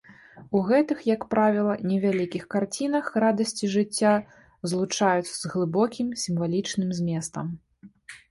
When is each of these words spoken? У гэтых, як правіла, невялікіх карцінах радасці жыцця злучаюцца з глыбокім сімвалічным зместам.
У 0.57 0.59
гэтых, 0.67 1.01
як 1.15 1.25
правіла, 1.33 1.73
невялікіх 1.89 2.47
карцінах 2.53 3.11
радасці 3.23 3.69
жыцця 3.75 4.13
злучаюцца 4.71 5.29
з 5.41 5.51
глыбокім 5.53 6.07
сімвалічным 6.23 6.89
зместам. 7.01 7.45